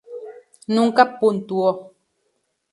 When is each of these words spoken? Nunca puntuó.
Nunca 0.75 1.03
puntuó. 1.19 1.69